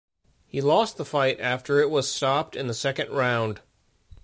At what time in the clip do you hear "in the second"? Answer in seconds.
2.55-3.11